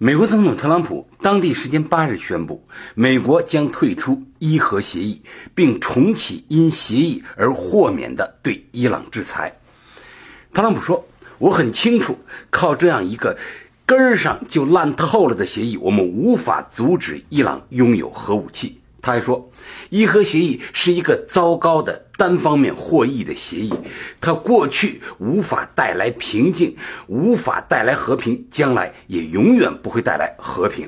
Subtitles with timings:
[0.00, 2.64] 美国总统特朗普当地时间八日宣布，
[2.94, 5.20] 美国将退出伊核协议，
[5.56, 9.58] 并重启因协议而豁免的对伊朗制裁。
[10.54, 11.04] 特朗普说
[11.38, 12.16] ：“我很清楚，
[12.48, 13.36] 靠这样一个
[13.84, 19.50] 根儿上就烂透了的协议，我们无法阻止伊朗拥有核武器。”他还说，
[19.88, 23.72] 伊核协议是一个糟糕的单方面获益的协议，
[24.20, 26.76] 它过去无法带来平静，
[27.06, 30.86] 无法带来和平，将来也永远不会带来和平。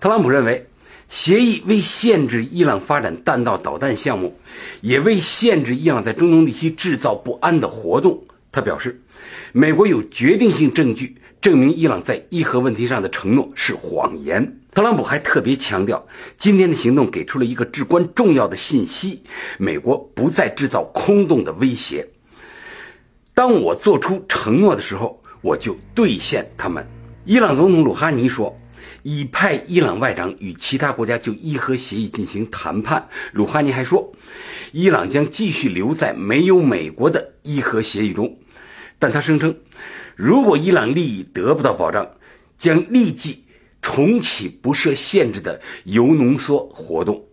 [0.00, 0.66] 特朗普认为，
[1.10, 4.34] 协议为限制伊朗发展弹道导弹项目，
[4.80, 8.24] 也为限制伊朗在中东地区制造不安的活动。
[8.50, 8.98] 他表示，
[9.52, 14.60] 美国有决定性证据证明伊朗在伊核问题上的承诺是谎言。
[14.76, 19.22] 特朗普还特别强调，今天的行动给出了一个至关重要的信息：
[19.56, 22.06] 美国不再制造空洞的威胁。
[23.32, 26.86] 当我做出承诺的时候，我就兑现他们。
[27.24, 28.54] 伊朗总统鲁哈尼说，
[29.02, 33.08] 已派伊朗外长与其他国家就伊核协议进行谈判。
[33.32, 34.12] 鲁哈尼还说，
[34.72, 38.36] 伊朗将继续留在没有美国的伊核协议中，
[38.98, 39.56] 但他声称，
[40.14, 42.06] 如果伊朗利益得不到保障，
[42.58, 43.45] 将立即。
[43.86, 47.24] 重启不设限制的铀浓缩活动。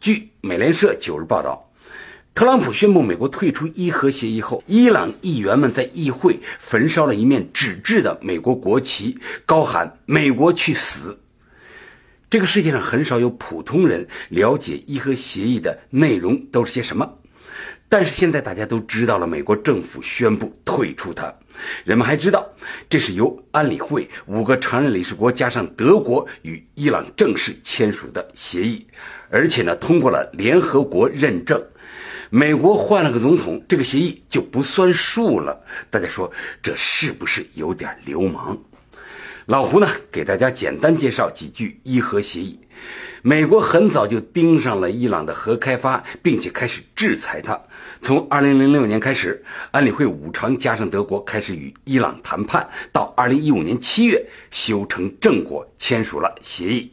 [0.00, 1.70] 据美联社九日报道，
[2.34, 11.20] 特朗普宣布美国退出伊核协议后，伊朗议员们在议会焚烧了一面纸质的美国国旗，高喊“美国去死”。
[12.30, 17.18] 这个世界上很少有普通人了解伊核协议的内容都是些什么。
[17.92, 21.30] 但是现在大家都知道了，美国政府宣布退出它。
[21.84, 22.50] 人们还知道，
[22.88, 28.86] 这是由安理会五个常任理事国加上德国与伊朗正式签署的协议，
[29.28, 31.62] 而且呢通过了联合国认证。
[32.30, 35.62] 美国换了个总统，这个协议就不算数了。
[35.90, 38.58] 大家说这是不是有点流氓？
[39.46, 42.56] 老胡呢给大家简单介绍几句伊核协议。
[43.22, 47.60] 美国很早就盯上了伊朗的核开发，并且开始制裁它。
[48.00, 56.92] 从2006年开始，安理会五常加上德国开始与伊朗谈判，到2015年7月修成正果，签署了协议。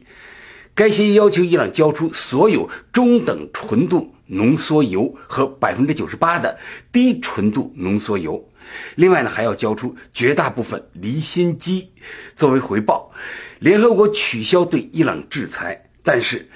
[0.74, 6.58] 该协议要求伊朗交出所有中等纯度浓缩铀和98%的
[6.90, 8.48] 低纯度浓缩铀，
[8.96, 11.90] 另外呢还要交出绝大部分离心机。
[12.36, 13.10] 作为回报，
[13.58, 15.90] 联合国取消对伊朗制裁。
[16.02, 16.48] 但是，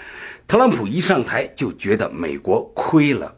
[0.49, 3.37] 特朗普一上台就觉得美国亏了。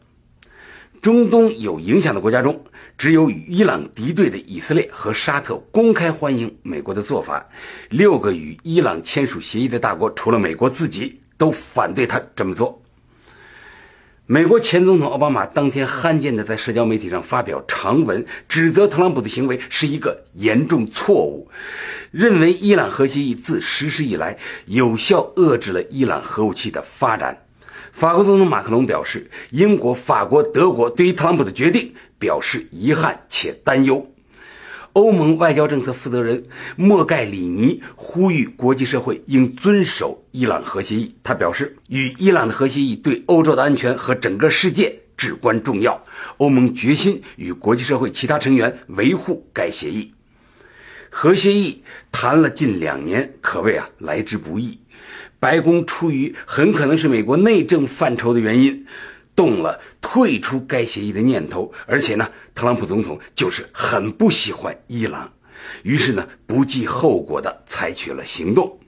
[1.03, 2.65] 中东有影响的国家中，
[2.99, 7.49] 只有与伊朗敌对的以色列和沙特公开欢迎美国的做法。
[7.91, 12.83] 六个与伊朗签署协议的大国，除了美国自己，都反对他这么做。
[14.29, 21.49] 美国前总统奥巴马当天罕见的在社交媒体上发表长文，指责特朗普的行为是一个严重错误，
[22.11, 27.41] 认为伊朗核协议自实施以来有效遏制了伊朗核武器的发展。
[27.93, 34.05] 法国总统马克龙表示，英国、法国、德国对于特朗普的决定表示遗憾且担忧。
[34.97, 36.43] 欧盟外交政策负责人
[36.75, 41.15] 莫盖里尼呼吁国际社会应遵守伊朗核协议。
[41.23, 46.03] 他表示，与伊朗的核协议对欧洲的安全和整个世界至关重要。
[46.39, 50.11] 欧盟决心与国际社会其他成员维护该协议。
[51.11, 54.79] 核协议谈了近两年，可谓啊来之不易。
[55.39, 58.87] 白宫出于很可能是美国内政范畴的原因。
[59.37, 65.31] 动了退出该协议的念头，而且呢，特朗普总统就是很不喜欢伊朗，
[65.83, 68.81] 于是呢，不计后果的采取了行动，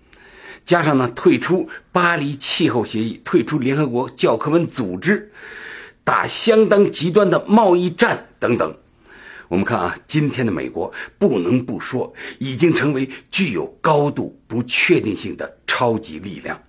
[0.65, 5.31] 加上呢，退出巴黎气候协议，退出联合国教科文组织，
[6.03, 8.75] 打相当极端的贸易战等等。
[9.49, 16.61] 我们看啊，今天的美国不能不说，已经成为具有高度不确定性的超级力量。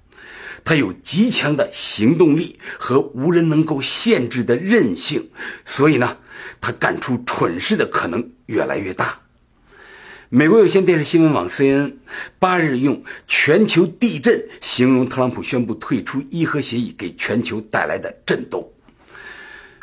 [0.63, 5.29] 他有极强的行动力和无人能够限制的韧性，
[5.65, 6.17] 所以呢，
[6.61, 9.19] 他干出蠢事的可能越来越大。
[10.29, 11.93] 美国有线电视新闻网 CNN
[12.37, 18.61] 八日用“全球地震”形容特朗普宣布退出伊核协议给全球带来的震动。《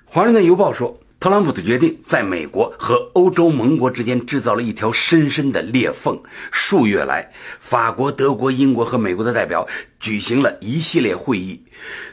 [0.04, 1.00] 华盛顿邮报》说。
[1.18, 6.16] 特朗普的决定在美国和欧洲盟国之间制造了一条深深的裂缝。
[6.52, 9.66] 数月来，法国、德国、英国和美国的代表
[9.98, 11.62] 举行了一系列会议，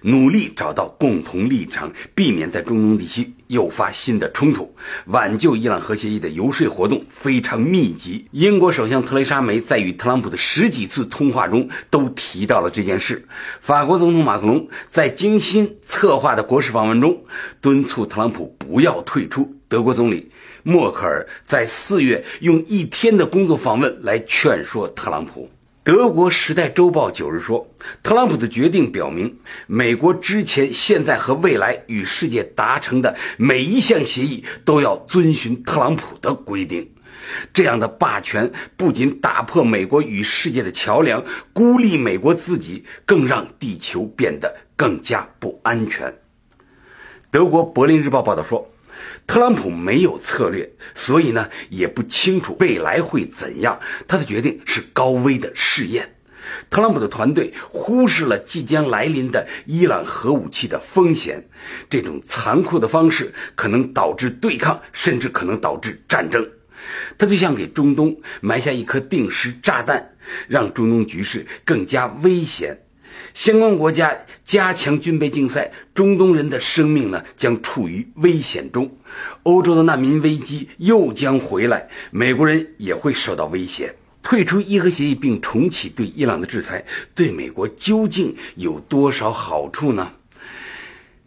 [0.02, 4.74] 努力找到共同立场，避免在中东地区诱发新的冲突，
[5.08, 8.26] 挽救伊朗核协议的游说活动非常密集。
[8.32, 13.28] 英国首相特蕾莎梅在与特朗普的十几次通话中都提到了这件事。
[13.60, 17.24] 法国总统马克龙在精心策划的国事访问中
[17.62, 19.56] 敦促特朗普不要退出。
[19.68, 20.32] 德国总理
[20.62, 25.50] 默克尔在四月用一天的工作访问来劝说特朗普。
[25.84, 27.68] 德国《时代周报》九日说，
[28.04, 36.90] 特朗普的决定表明，美国之前、现在和未来与世界达成的每一项协议都要遵循特朗普的规定。
[37.54, 41.22] 这样的霸权不仅打破美国与世界的桥梁，
[41.52, 46.16] 孤立美国自己，更让地球变得更加不安全。
[47.30, 48.73] 德国《柏林日报》报道说。
[49.26, 53.80] 特朗普没有策略，所以呢也不清楚未来会怎样。
[54.08, 56.16] 他的决定是高危的试验。
[56.70, 61.48] 特朗普的团队忽视了即将来临的伊朗核武器的风险。
[61.90, 66.46] 这种残酷的方式可能导致对抗，甚至可能导致战争。
[67.18, 70.16] 他就像给中东埋下一颗定时炸弹，
[70.50, 72.83] 让中东局势更加危险。
[73.34, 74.16] 相关国家
[74.46, 78.90] 加强军备竞赛，中东人的生命呢将处于危险中，
[79.44, 83.94] 欧洲的难民危机又将回来，美国人也会受到威胁。
[84.22, 90.14] 退出伊核协议并重启对伊朗的制裁，对美国究竟有多少好处呢？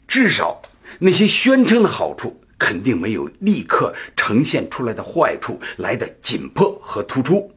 [0.09, 0.63] 至少
[0.99, 7.51] 那些宣称的好处，肯定没有立刻呈现出来的坏处来的紧迫和突出。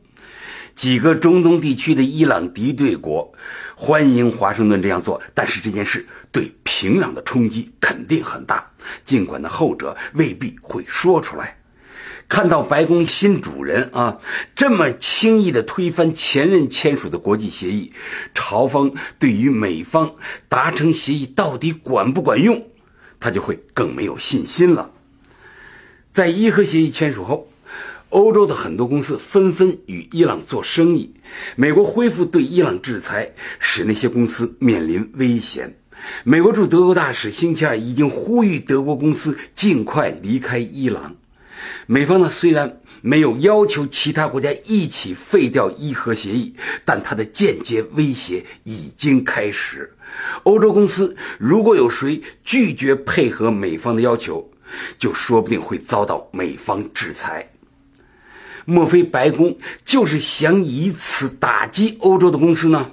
[0.80, 3.34] 几个中东地区的伊朗敌对国
[3.76, 8.66] 欢迎华盛顿这样做，但是这件事对平壤的冲击肯定很大。
[9.04, 11.58] 尽管呢后者未必会说出来。
[12.30, 14.20] 看到白宫新主人啊
[14.56, 17.92] 这么轻易的推翻前任签署的国际协议，
[18.34, 20.16] 朝方对于美方
[20.48, 22.70] 达成协议到底管不管用，
[23.20, 24.92] 他就会更没有信心了。
[26.14, 27.49] 在伊核协议签署后。
[28.10, 31.14] 欧洲的很多公司纷纷与伊朗做生意，
[31.56, 35.76] 美国恢复对伊朗制裁，使那些公司面临危险。
[36.24, 41.16] 美国驻德国大使星期二已经呼吁德国公司尽快离开伊朗。
[41.86, 49.94] 美方呢虽然没有要求其他国家一起废掉伊核协议，但它的间接威胁已经开始。
[50.44, 54.50] 欧洲公司如果有谁拒绝配合美方的要求，
[54.98, 57.48] 就说不定会遭到美方制裁。
[58.70, 62.92] 莫非白宫就是想以此打击欧洲的公司呢？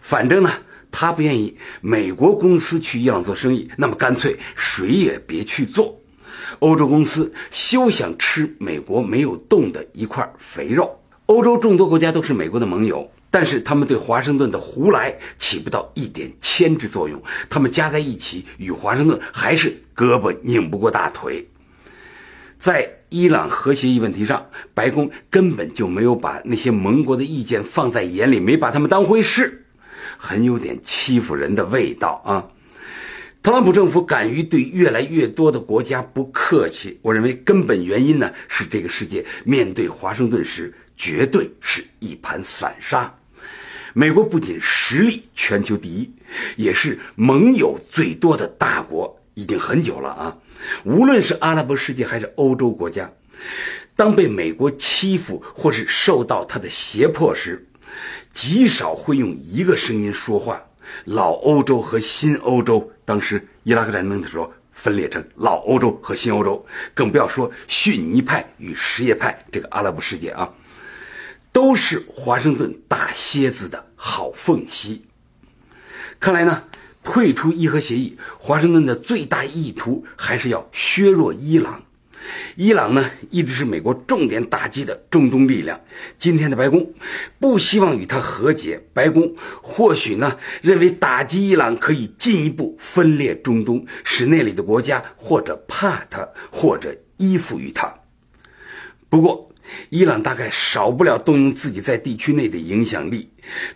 [0.00, 0.50] 反正呢，
[0.90, 5.98] 他不愿意美国公司去伊朗做生意，那么干脆谁也别去做。
[6.58, 10.98] 欧洲公司休想吃美国没有动的一块肥肉。
[11.26, 21.48] 欧洲众多国家都是美国的盟友，但是他们对华盛顿的胡来起不到一点牵制作用，他们加在一起与华盛顿还是胳膊拧不过大腿。
[22.58, 29.66] 在伊朗核协议问题上，白宫根本就没有把那些盟国的意见放在眼里，没把他们当回事，
[30.16, 32.46] 很有点欺负人的味道啊！
[33.42, 43.12] 特朗普政府敢于对越来越多的国家不客气，我认为根本原因呢是这个世界面对华盛顿时绝对是一盘散沙。
[43.92, 46.08] 美国不仅实力全球第一，
[46.56, 50.36] 也是盟友最多的大国，已经很久了啊！
[50.84, 53.10] 无论是阿拉伯世界还是欧洲国家，
[53.96, 57.66] 当被美国欺负或是受到他的胁迫时，
[58.32, 60.62] 极少会用一个声音说话。
[61.04, 66.64] 老欧洲和新欧洲，当时伊拉克战争的时候分裂成老欧洲和新欧洲，
[66.94, 70.52] 更不要说逊尼派与什叶派这个阿拉伯世界啊，
[71.52, 75.04] 都是华盛顿大蝎子的好缝隙。
[76.18, 76.64] 看来呢。
[77.02, 81.82] 退出伊核协议，华盛顿的最大意图还是要削弱伊朗。
[82.54, 85.80] 伊朗呢，一直是美国重点打击的中东力量。
[86.18, 86.92] 今天的白宫
[87.38, 97.92] 不希望与他和解，白宫或许呢认为打击伊朗可以进一步分裂中东，使那里的国家或者怕他，或者依附于他。
[99.08, 99.49] 不过，
[99.88, 103.28] 伊朗大概少不了动用自己在地区内的影响力，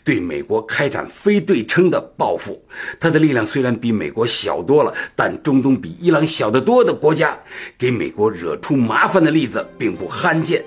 [0.02, 2.64] 对美国开展非对称的报复。
[2.98, 7.38] 他的力量虽然比美国小多了，但中东比伊朗小得多的国家，
[7.78, 10.64] 给美国惹出麻烦的例子并不罕见。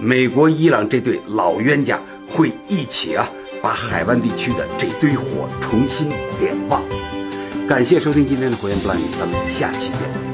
[0.00, 3.28] 美国、伊朗这对老冤家会一起啊，
[3.60, 6.08] 把海湾地区的这堆火重新
[6.38, 6.82] 点旺。
[7.68, 10.31] 感谢收听今天的火焰不烂语，咱们下期见。